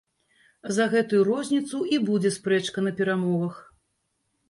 [0.77, 3.65] За гэтую розніцу і будзе спрэчка на перамовах.